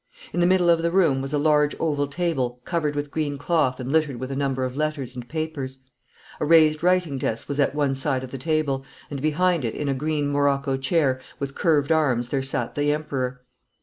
[0.33, 3.79] In the middle of the room was a large oval table covered with green cloth
[3.79, 5.83] and littered with a number of letters and papers.
[6.39, 9.87] A raised writing desk was at one side of the table, and behind it in
[9.87, 13.41] a green morocco chair with curved arms there sat the Emperor.